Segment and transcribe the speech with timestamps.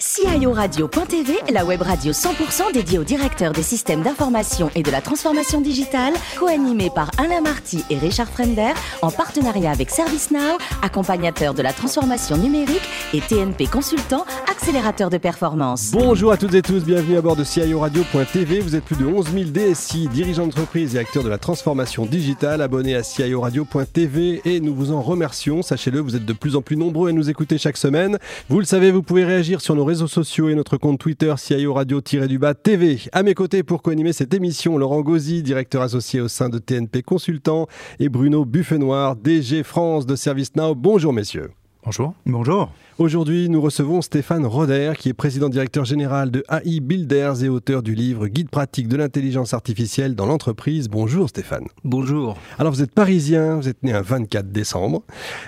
[0.00, 5.60] CIORadio.tv, la web radio 100% dédiée aux directeurs des systèmes d'information et de la transformation
[5.60, 11.74] digitale, co-animée par Alain Marty et Richard Frender, en partenariat avec ServiceNow, accompagnateur de la
[11.74, 12.80] transformation numérique
[13.12, 15.90] et TNP Consultant, accélérateur de performance.
[15.92, 18.60] Bonjour à toutes et tous, bienvenue à bord de CIORadio.tv.
[18.60, 22.62] Vous êtes plus de 11 000 DSI, dirigeants d'entreprise et acteurs de la transformation digitale,
[22.62, 25.60] abonnés à CIORadio.tv et nous vous en remercions.
[25.60, 28.18] Sachez-le, vous êtes de plus en plus nombreux à nous écouter chaque semaine.
[28.48, 31.74] Vous le savez, vous pouvez réagir sur nos réseaux sociaux et notre compte Twitter CIO
[31.74, 33.00] Radio-du-Bas TV.
[33.10, 37.02] À mes côtés pour co-animer cette émission, Laurent Gauzy, directeur associé au sein de TNP
[37.02, 37.66] Consultant
[37.98, 40.76] et Bruno Buffenoir, DG France de ServiceNow.
[40.76, 41.50] Bonjour messieurs.
[41.84, 42.14] Bonjour.
[42.24, 42.70] Bonjour.
[43.00, 47.82] Aujourd'hui, nous recevons Stéphane Roder, qui est président directeur général de AI Builders et auteur
[47.82, 50.90] du livre Guide pratique de l'intelligence artificielle dans l'entreprise.
[50.90, 51.64] Bonjour Stéphane.
[51.82, 52.36] Bonjour.
[52.58, 55.02] Alors vous êtes parisien, vous êtes né un 24 décembre,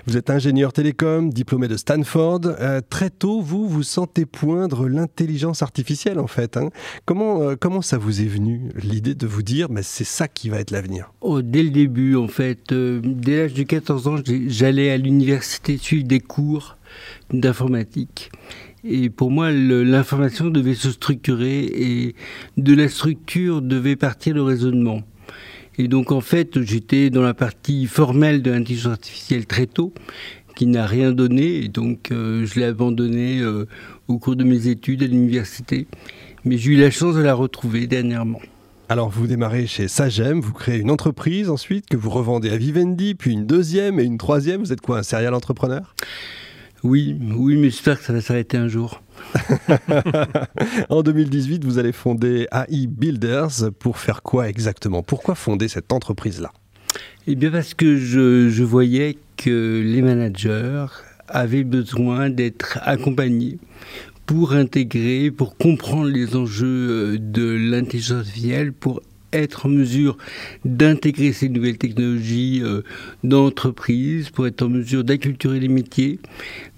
[0.06, 2.40] vous êtes ingénieur télécom, diplômé de Stanford.
[2.58, 6.56] Euh, très tôt, vous vous sentez poindre l'intelligence artificielle en fait.
[6.56, 6.70] Hein.
[7.04, 10.48] Comment, euh, comment ça vous est venu l'idée de vous dire, mais c'est ça qui
[10.48, 11.12] va être l'avenir?
[11.20, 15.76] Oh, Dès le début, en fait, euh, dès l'âge de 14 ans, j'allais à l'université
[15.76, 16.78] suivre des cours
[17.32, 18.30] d'informatique.
[18.84, 22.14] Et pour moi, l'information devait se structurer et
[22.56, 25.02] de la structure devait partir le raisonnement.
[25.78, 29.94] Et donc en fait, j'étais dans la partie formelle de l'intelligence artificielle très tôt,
[30.54, 33.66] qui n'a rien donné, et donc euh, je l'ai abandonné euh,
[34.08, 35.86] au cours de mes études à l'université.
[36.44, 38.40] Mais j'ai eu la chance de la retrouver dernièrement.
[38.88, 43.14] Alors vous démarrez chez Sagem, vous créez une entreprise ensuite que vous revendez à Vivendi,
[43.14, 44.60] puis une deuxième et une troisième.
[44.60, 45.94] Vous êtes quoi, un serial entrepreneur?
[46.84, 49.02] Oui, oui, mais j'espère que ça va s'arrêter un jour.
[50.88, 55.02] en 2018, vous allez fonder AI Builders pour faire quoi exactement?
[55.02, 56.52] Pourquoi fonder cette entreprise-là?
[57.28, 60.86] Eh bien parce que je, voyais que les managers
[61.28, 63.58] avaient besoin d'être accompagnés
[64.26, 70.16] pour intégrer, pour comprendre les enjeux de l'intelligence artificielle, pour être en mesure
[70.64, 72.82] d'intégrer ces nouvelles technologies euh,
[73.24, 76.18] dans l'entreprise, pour être en mesure d'acculturer les métiers,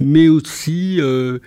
[0.00, 1.38] mais aussi euh,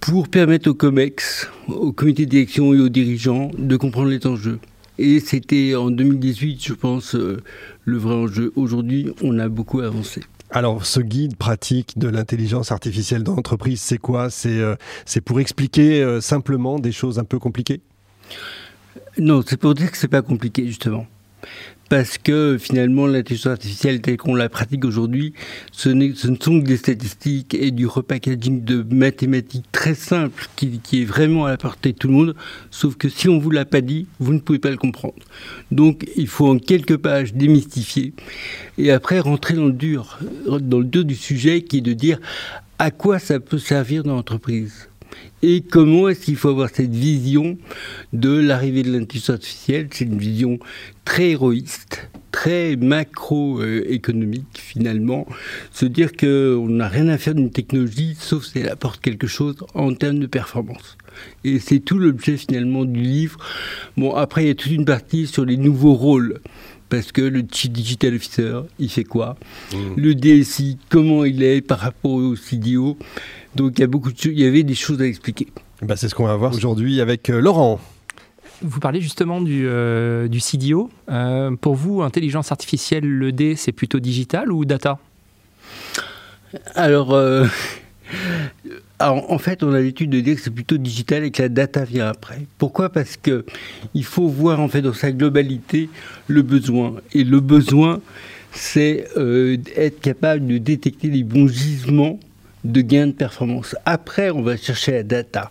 [0.00, 4.58] pour permettre aux COMEX, au comité de direction et aux dirigeants de comprendre les enjeux.
[4.98, 7.42] Et c'était en 2018, je pense, euh,
[7.84, 8.52] le vrai enjeu.
[8.56, 10.22] Aujourd'hui, on a beaucoup avancé.
[10.50, 14.30] Alors, ce guide pratique de l'intelligence artificielle dans l'entreprise, c'est quoi?
[14.30, 17.80] C'est pour expliquer simplement des choses un peu compliquées?
[19.18, 21.06] Non, c'est pour dire que c'est pas compliqué justement.
[21.88, 25.34] Parce que finalement, l'intelligence artificielle telle qu'on la pratique aujourd'hui,
[25.70, 31.02] ce, ne sont que des statistiques et du repackaging de mathématiques très simples qui, qui,
[31.02, 32.34] est vraiment à la portée de tout le monde.
[32.72, 35.22] Sauf que si on vous l'a pas dit, vous ne pouvez pas le comprendre.
[35.70, 38.14] Donc, il faut en quelques pages démystifier
[38.78, 42.18] et après rentrer dans le dur, dans le dur du sujet qui est de dire
[42.80, 44.88] à quoi ça peut servir dans l'entreprise
[45.46, 47.56] et comment est-ce qu'il faut avoir cette vision
[48.12, 49.86] de l'arrivée de l'intelligence artificielle?
[49.92, 50.58] C'est une vision
[51.04, 55.24] très héroïste, très macroéconomique finalement.
[55.70, 59.54] Se dire qu'on n'a rien à faire d'une technologie sauf si elle apporte quelque chose
[59.74, 60.98] en termes de performance.
[61.44, 63.38] Et c'est tout l'objet finalement du livre.
[63.96, 66.40] Bon, après, il y a toute une partie sur les nouveaux rôles
[66.88, 69.36] parce que le Chief Digital Officer, il fait quoi?
[69.72, 69.76] Mmh.
[69.96, 72.96] Le DSI, comment il est par rapport au CDO
[73.56, 75.48] donc il y, a beaucoup de, il y avait des choses à expliquer.
[75.82, 77.80] Bah, c'est ce qu'on va voir aujourd'hui avec euh, Laurent.
[78.62, 80.90] Vous parlez justement du, euh, du CDO.
[81.10, 84.98] Euh, pour vous, intelligence artificielle, le D, c'est plutôt digital ou data?
[86.74, 87.14] Alors,
[89.00, 91.84] en fait, on a l'étude de dire que c'est plutôt digital et que la data
[91.84, 92.46] vient après.
[92.56, 92.88] Pourquoi?
[92.88, 93.44] Parce que
[93.92, 95.90] il faut voir en fait dans sa globalité
[96.28, 96.94] le besoin.
[97.12, 98.00] Et le besoin,
[98.52, 99.06] c'est
[99.76, 102.18] être capable de détecter les bons gisements
[102.72, 103.76] de gains de performance.
[103.84, 105.50] Après, on va chercher la data.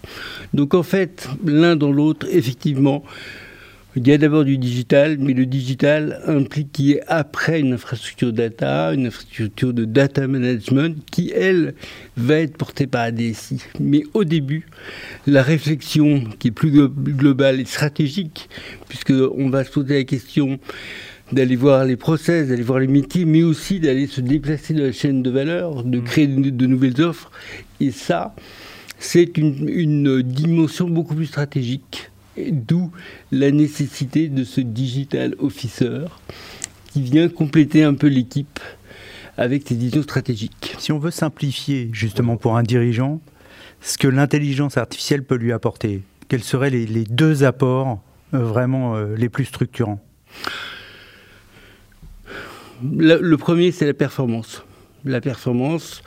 [0.54, 3.04] Donc en fait, l'un dans l'autre, effectivement,
[3.98, 7.72] il y a d'abord du digital, mais le digital implique qu'il y ait après une
[7.72, 11.76] infrastructure data, une infrastructure de data management qui, elle,
[12.18, 13.62] va être portée par la DSI.
[13.80, 14.68] Mais au début,
[15.28, 18.50] la réflexion qui est plus globale et stratégique,
[18.90, 20.60] puisqu'on va se poser la question
[21.32, 24.92] d'aller voir les process, d'aller voir les métiers, mais aussi d'aller se déplacer dans la
[24.92, 26.04] chaîne de valeur, de mm.
[26.04, 27.32] créer de, nouvelles offres.
[27.80, 28.36] Et ça,
[29.00, 32.92] c'est une, dimension beaucoup plus stratégique, d'où
[33.32, 36.06] la nécessité de ce digital officer
[36.92, 38.60] qui vient compléter un peu l'équipe
[39.38, 40.76] avec ses visions stratégiques.
[40.78, 43.20] Si on veut simplifier justement pour un dirigeant,
[43.82, 48.02] ce que l'intelligence artificielle peut lui apporter, quels seraient les, deux apports
[48.34, 50.00] euh, vraiment euh, les plus structurants?
[52.84, 54.64] Le, premier, c'est la performance.
[55.04, 56.02] La performance,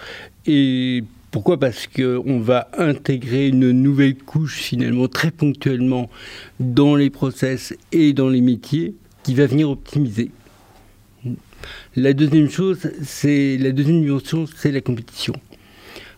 [0.47, 1.59] et Pourquoi?
[1.59, 6.11] Parce qu'on va intégrer une nouvelle couche finalement très ponctuellement
[6.59, 10.31] dans les process et dans les métiers qui va venir optimiser.
[11.97, 15.35] La deuxième chose, c'est la deuxième dimension, c'est la compétition.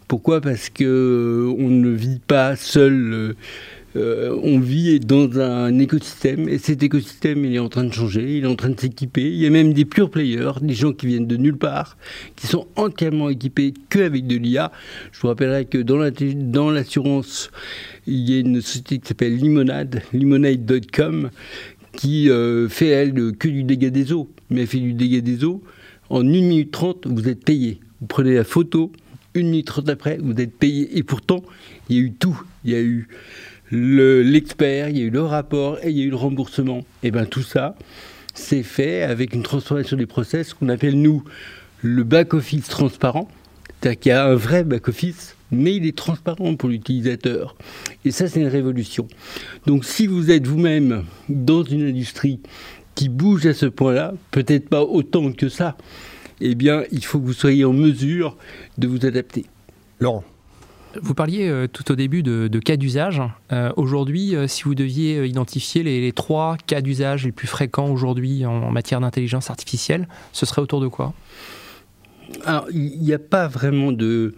[0.06, 0.40] Pourquoi?
[0.40, 3.36] Parce que euh, on ne vit pas seul.
[3.96, 8.38] Euh, euh, on vit dans un écosystème et cet écosystème est en train de changer,
[8.38, 9.22] il est en train de s'équiper.
[9.22, 11.96] Il y a même des pure players, des gens qui viennent de nulle part,
[12.36, 14.72] qui sont entièrement équipés qu'avec de l'IA.
[15.12, 17.50] Je vous rappellerai que dans l'assurance,
[18.06, 21.30] il y a une société qui s'appelle Limonade, limonade.com,
[21.92, 24.28] qui euh, fait elle que du dégât des eaux.
[24.50, 25.62] Mais elle fait du dégât des eaux.
[26.08, 27.80] En 1 minute 30, vous êtes payé.
[28.00, 28.92] Vous prenez la photo,
[29.36, 30.96] 1 minute 30 après, vous êtes payé.
[30.96, 31.42] Et pourtant,
[31.88, 32.40] il y a eu tout.
[32.64, 33.08] Il y a eu
[33.70, 36.84] l'expert, il y a eu le rapport et il y a eu le remboursement.
[37.02, 37.76] Et bien tout ça,
[38.34, 41.24] c'est fait avec une transformation des process qu'on appelle nous
[41.82, 43.28] le back-office transparent.
[43.80, 47.56] C'est-à-dire qu'il y a un vrai back-office, mais il est transparent pour l'utilisateur.
[48.04, 49.08] Et ça, c'est une révolution.
[49.66, 52.40] Donc si vous êtes vous-même dans une industrie
[52.94, 55.76] qui bouge à ce point-là, peut-être pas autant que ça,
[56.40, 58.36] eh bien, il faut que vous soyez en mesure
[58.78, 59.46] de vous adapter.
[59.98, 60.24] Laurent
[61.00, 63.22] vous parliez euh, tout au début de, cas d'usage.
[63.52, 68.44] Euh, aujourd'hui, euh, si vous deviez identifier les, trois cas d'usage les plus fréquents aujourd'hui
[68.46, 71.14] en, matière d'intelligence artificielle, ce serait autour de quoi?
[72.44, 74.34] Alors, il n'y a pas vraiment de...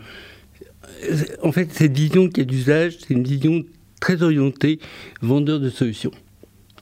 [1.43, 3.65] En fait, cette vision cas d'usage, c'est une vision
[4.01, 4.79] très orientée
[5.21, 6.13] vendeur de solutions,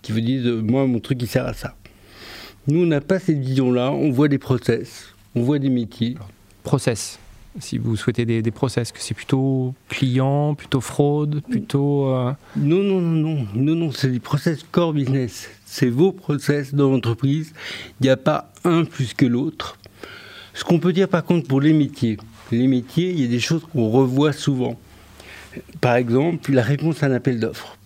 [0.03, 1.77] qui vous disent, moi, mon truc, il sert à ça.
[2.67, 6.17] Nous, on n'a pas cette vision-là, on voit des process, on voit des métiers.
[6.63, 7.19] Process
[7.59, 12.09] si vous souhaitez des, process, que c'est plutôt client, plutôt fraude, plutôt...
[12.09, 15.49] Euh, non, non, non, non, non, non, c'est des process core business.
[15.65, 17.53] C'est vos process dans l'entreprise.
[18.01, 19.79] Il n'y a pas un plus que l'autre.
[20.55, 22.19] Ce qu'on peut dire par contre pour les métiers,
[22.53, 24.79] les métiers, il y a des choses qu'on revoit souvent.
[25.81, 27.77] Par exemple, la réponse à un appel d'offres.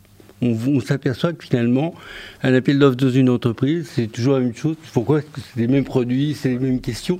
[0.42, 1.94] On, s'aperçoit que finalement,
[2.42, 4.76] un appel d'offres dans une entreprise, c'est toujours la même chose.
[4.92, 5.20] Pourquoi?
[5.20, 7.18] Parce que c'est les mêmes produits, c'est les mêmes questions.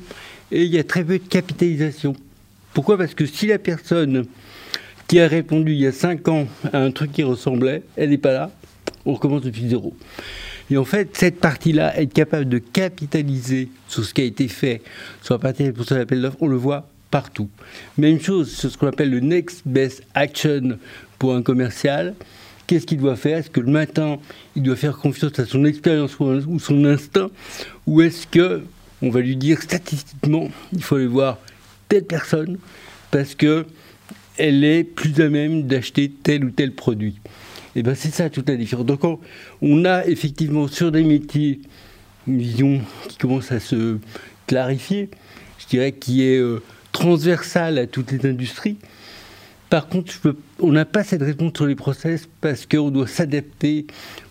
[0.51, 2.15] Et il y a très peu de capitalisation.
[2.75, 2.99] Pourquoi?
[2.99, 4.27] Parce que si la personne
[5.07, 8.19] qui a répondu il y a 5 ans à un truc qui ressemblait, elle n'est
[8.19, 8.51] pas là,
[9.07, 9.97] on recommence depuis zéro.
[10.71, 14.83] Et en fait, cette partie-là, être capable de capitaliser sur ce qui a été fait
[15.23, 17.49] sur la partie pour ça l'appel d'offres, on le voit partout.
[17.97, 20.79] Même chose sur ce qu'on appelle le next best action
[21.19, 22.15] pour un commercial.
[22.67, 23.39] Qu'est-ce qu'il doit faire?
[23.39, 24.17] Est-ce que le matin,
[24.57, 27.31] il doit faire confiance à son expérience ou son instinct?
[27.87, 28.63] Ou est-ce que
[29.03, 31.39] on va lui dire statistiquement, il faut aller voir
[31.89, 32.59] telle personne
[33.11, 33.67] parce que
[34.37, 37.17] elle est plus à même d'acheter tel ou tel produit.
[37.77, 38.87] Et bien c'est ça toute la différence.
[38.87, 39.03] Donc
[39.63, 41.61] on a effectivement sur des métiers
[42.27, 43.99] une vision qui commence à se
[44.47, 45.11] clarifier,
[45.59, 48.79] je dirais qui est euh, transversale à toutes les industries.
[49.71, 50.13] Par contre,
[50.61, 53.87] on n'a pas cette réponse sur les process parce qu'on doit s'adapter,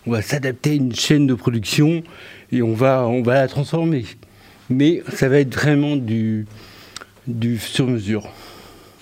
[0.06, 2.02] on va s'adapter à une chaîne de production
[2.50, 4.06] et on va, on va la transformer.
[4.70, 6.46] Mais ça va être vraiment du,
[7.26, 8.28] du sur-mesure.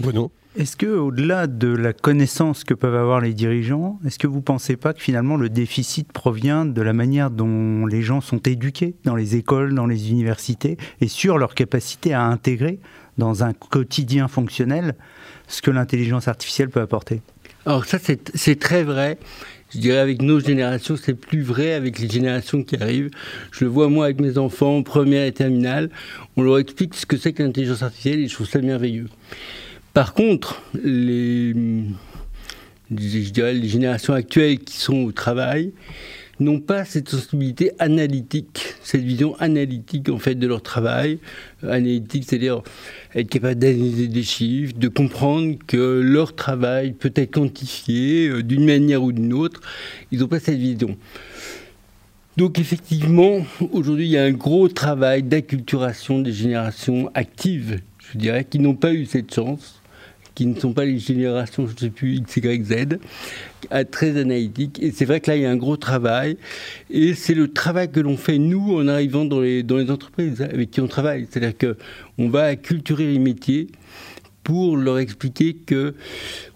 [0.01, 0.31] Bruno.
[0.55, 4.43] Est-ce que, au-delà de la connaissance que peuvent avoir les dirigeants, est-ce que vous ne
[4.43, 8.95] pensez pas que finalement le déficit provient de la manière dont les gens sont éduqués
[9.05, 12.81] dans les écoles, dans les universités, et sur leur capacité à intégrer
[13.17, 14.95] dans un quotidien fonctionnel
[15.49, 17.23] ce que l'intelligence artificielle peut apporter?
[17.65, 19.19] Alors ça, c'est très vrai
[19.75, 23.11] je dirais avec nos générations, c'est plus vrai avec les générations qui arrivent.
[23.51, 25.91] Je le vois moi avec mes enfants, première et terminale.
[26.37, 29.09] On leur explique ce que c'est que l'intelligence artificielle et je trouve ça merveilleux.
[29.95, 31.55] Par contre, les,
[32.91, 35.73] je dirais les générations actuelles qui sont au travail,
[36.41, 41.19] n'ont pas cette sensibilité analytique, cette vision analytique en fait de leur travail.
[41.63, 42.63] Analytique, c'est-à-dire
[43.15, 48.65] être capable d'analyser des chiffres, de comprendre que leur travail peut être quantifié euh, d'une
[48.65, 49.61] manière ou d'une autre.
[50.11, 50.97] Ils n'ont pas cette vision.
[52.37, 58.45] Donc effectivement, aujourd'hui, il y a un gros travail d'acculturation des générations actives, je dirais,
[58.45, 59.82] qui n'ont pas eu cette chance
[60.35, 62.99] qui ne sont pas les générations, je ne sais plus, X, Y, Z,
[63.91, 64.83] très analytiques.
[64.83, 66.37] Et c'est vrai que là, il y a un gros travail.
[66.91, 70.41] Et c'est le travail que l'on fait, nous, en arrivant dans les, dans les entreprises
[70.41, 71.27] avec qui on travaille.
[71.31, 73.69] C'est-à-dire qu'on va acculturer les métiers
[74.43, 75.95] pour leur expliquer que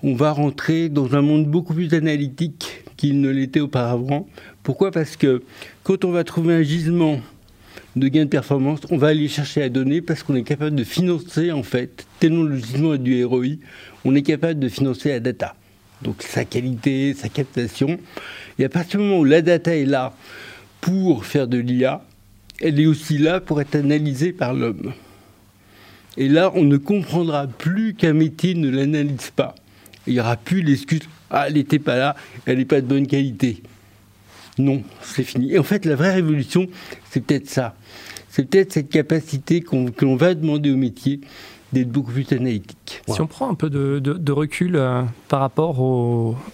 [0.02, 4.26] on va rentrer dans un monde beaucoup plus analytique qu'il ne l'était auparavant.
[4.62, 4.90] Pourquoi?
[4.90, 5.42] Parce que
[5.84, 7.20] quand on va trouver un gisement
[7.96, 10.84] de gain de performance, on va aller chercher la donnée parce qu'on est capable de
[10.84, 13.56] financer, en fait, tellement le du ROI,
[14.04, 15.56] on est capable de financer la data.
[16.02, 17.98] Donc sa qualité, sa captation.
[18.58, 20.12] Et à partir du moment où la data est là
[20.82, 22.04] pour faire de l'IA,
[22.60, 24.92] elle est aussi là pour être analysée par l'homme.
[26.18, 29.54] Et là, on ne comprendra plus qu'un métier ne l'analyse pas.
[30.06, 31.00] Il n'y aura plus l'excuse
[31.30, 33.62] Ah, elle n'était pas là, elle n'est pas de bonne qualité.
[34.58, 35.52] Non, c'est fini.
[35.52, 36.66] Et en fait, la vraie révolution,
[37.10, 37.76] c'est peut-être ça.
[38.28, 41.20] C'est peut-être cette capacité que l'on va demander au métier
[41.72, 42.75] d'être beaucoup plus analytique.
[43.08, 45.76] Si on prend un peu de, recul euh, par rapport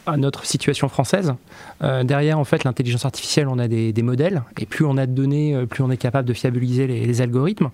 [0.07, 1.35] à notre situation française,
[1.83, 5.12] euh, derrière en fait l'intelligence artificielle, on a des, modèles et plus on a de
[5.12, 7.71] données, euh, plus on est capable de fiabiliser les, algorithmes.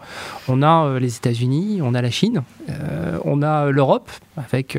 [0.49, 2.43] On a les États-Unis, on a la Chine,
[3.25, 4.77] on a l'Europe avec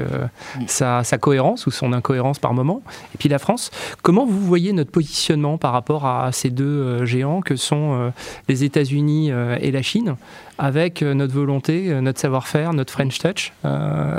[0.67, 2.81] sa, sa, cohérence ou son incohérence par moment,
[3.15, 3.71] et puis la France.
[4.03, 8.11] Comment vous voyez notre positionnement par rapport à ces deux géants que sont
[8.47, 9.31] les États-Unis
[9.61, 10.15] et la Chine,
[10.57, 13.53] avec notre volonté, notre savoir-faire, notre French touch,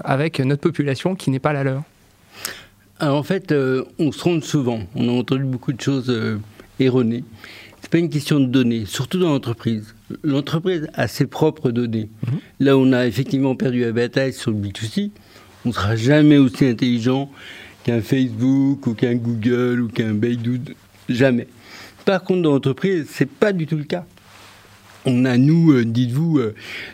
[0.05, 1.83] avec notre population qui n'est pas la leur
[3.01, 4.81] alors en fait, euh, on se trompe souvent.
[4.95, 6.39] On a entendu beaucoup de choses euh,
[6.79, 7.25] erronées.
[7.81, 9.95] C'est pas une question de données, surtout dans l'entreprise.
[10.23, 12.11] L'entreprise a ses propres données.
[12.27, 12.39] Mhm.
[12.61, 15.13] Là, on a effectivement perdu la bataille sur le B2C.
[15.65, 17.31] On ne sera jamais aussi intelligent
[17.85, 20.61] qu'un Facebook ou qu'un Google ou qu'un Baidu.
[21.09, 21.49] Jamais.
[22.05, 24.05] Par contre, dans l'entreprise, c'est pas du tout le cas.
[25.07, 26.41] On a, nous, euh, dites-vous,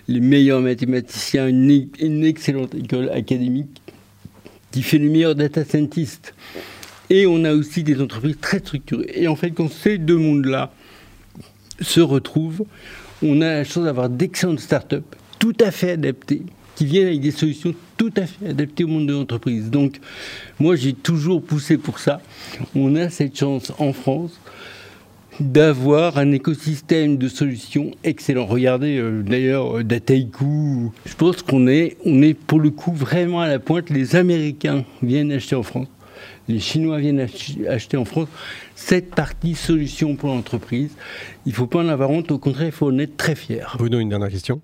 [0.08, 3.82] les meilleurs mathématiciens, une excellente école académique
[4.70, 6.34] qui fait le meilleur data scientist.
[7.08, 9.10] Et on a aussi des entreprises très structurées.
[9.14, 10.72] Et en fait, quand ces deux mondes-là
[11.80, 12.64] se retrouvent,
[13.22, 14.96] on a la chance d'avoir d'excellentes startups
[15.38, 16.42] tout à fait adaptées,
[16.74, 19.70] qui viennent avec des solutions tout à fait adaptées au monde de l'entreprise.
[19.70, 19.98] Donc,
[20.60, 22.20] moi, j'ai toujours poussé pour ça.
[22.74, 24.38] On a cette chance en France
[25.40, 28.46] d'avoir un écosystème de solutions excellent.
[28.46, 33.40] Regardez euh, d'ailleurs euh, Dataiku, je pense qu'on est, on est pour le coup vraiment
[33.40, 33.90] à la pointe.
[33.90, 35.88] Les Américains viennent acheter en France,
[36.48, 37.26] les Chinois viennent
[37.68, 38.28] acheter en France.
[38.74, 40.92] Cette partie solution pour l'entreprise,
[41.44, 43.74] il ne faut pas en avoir honte, au contraire, il faut en être très fier.
[43.78, 44.60] Bruno, une dernière question.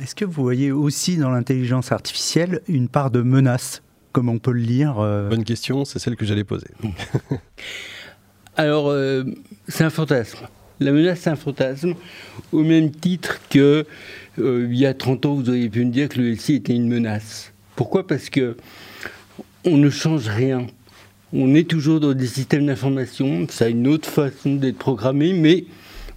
[0.00, 3.82] Est-ce que vous voyez aussi dans l'intelligence artificielle une part de menace,
[4.12, 6.68] comme on peut le lire euh Bonne question, c'est celle que j'allais poser.
[8.58, 9.24] Alors, euh,
[9.68, 10.48] c'est un fantasme.
[10.80, 11.94] La menace, c'est un fantasme,
[12.52, 13.84] au même titre que
[14.38, 16.74] euh, il y a 30 ans, vous auriez pu me dire que le LCI était
[16.74, 17.52] une menace.
[17.74, 18.06] Pourquoi?
[18.06, 18.56] Parce que
[19.64, 20.66] on ne change rien.
[21.34, 25.64] On est toujours dans des systèmes d'information, ça a une autre façon d'être programmé, mais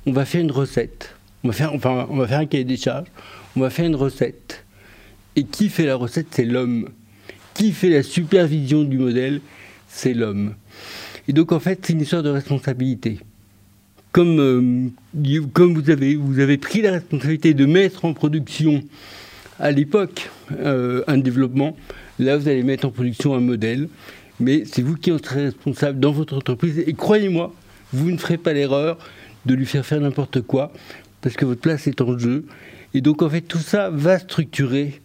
[0.05, 1.15] on va faire une recette.
[1.43, 3.07] On va faire, enfin, on va faire un cahier des charges,
[3.57, 4.63] on va faire une recette.
[5.35, 6.27] Et qui fait la recette?
[6.31, 6.89] C'est l'homme.
[7.53, 9.41] Qui fait la supervision du modèle?
[9.87, 10.53] C'est l'homme.
[11.27, 13.19] Et donc, en fait, c'est une histoire de responsabilité.
[14.11, 18.83] Comme, euh, comme vous, avez, vous avez pris la responsabilité de mettre en production
[19.59, 21.75] à l'époque euh, un développement,
[22.17, 23.89] là, vous allez mettre en production un modèle.
[24.39, 26.79] Mais c'est vous qui en serez responsable dans votre entreprise.
[26.79, 27.53] Et croyez-moi,
[27.91, 28.97] vous ne ferez pas l'erreur
[29.45, 30.71] de lui faire faire n'importe quoi,
[31.21, 32.45] parce que votre place est en jeu.
[32.93, 35.01] Et donc, en fait, tout ça va structurer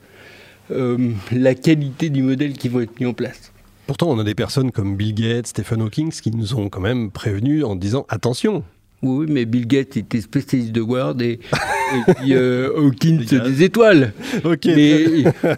[0.71, 3.53] euh, la qualité du modèle qui va être mis en place.
[3.87, 7.11] Pourtant, on a des personnes comme Bill Gates, Stephen Hawking qui nous ont quand même
[7.11, 8.65] prévenus en disant attention.
[9.03, 11.39] Oui, mais Bill Gates était spécialiste de Word et,
[12.17, 14.15] puis euh, Hawking des étoiles.
[14.45, 14.67] Ok.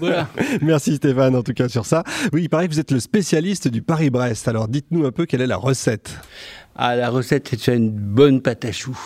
[0.01, 0.29] voilà.
[0.63, 2.03] Merci Stéphane en tout cas sur ça.
[2.33, 4.49] Oui, il paraît que vous êtes le spécialiste du Paris-Brest.
[4.49, 6.19] Alors dites-nous un peu quelle est la recette.
[6.75, 8.99] Ah, la recette, c'est une bonne pâte à choux.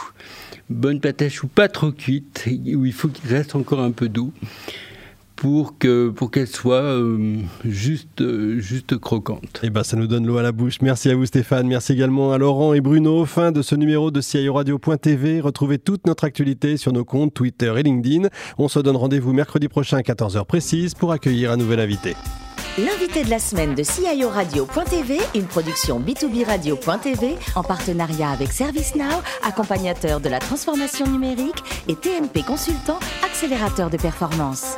[0.70, 4.08] Bonne pâte à choux, pas trop cuite, où il faut qu'il reste encore un peu
[4.08, 4.32] d'eau
[5.40, 8.22] pour que pour qu'elle soit euh, juste
[8.58, 9.60] juste croquante.
[9.62, 10.82] Et eh ben ça nous donne l'eau à la bouche.
[10.82, 13.24] Merci à vous Stéphane, merci également à Laurent et Bruno.
[13.24, 15.40] Fin de ce numéro de CIO Radio.tv.
[15.40, 18.28] Retrouvez toute notre actualité sur nos comptes Twitter et LinkedIn.
[18.58, 22.14] On se donne rendez-vous mercredi prochain à 14h précise pour accueillir un nouvel invité.
[22.76, 29.22] L'invité de la semaine de CIO Radio.tv, une production B2B Radio.tv en partenariat avec ServiceNow,
[29.42, 34.76] accompagnateur de la transformation numérique et TNP Consultant, accélérateur de performance.